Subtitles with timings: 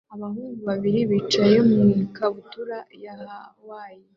[0.15, 4.03] Abahungu babiri bicaye mu ikabutura ya Hawayi